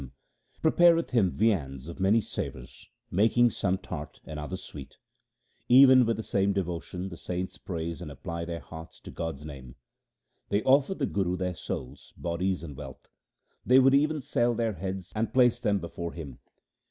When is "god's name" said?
9.11-9.75